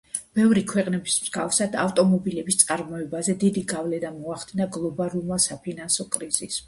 [0.37, 6.59] ბევრი ქვეყნის მსგავსად, ავტომობილების წარმოებაზე დიდი გავლენა მოახდინა გლობალურმა საფინანსო კრიზისმა.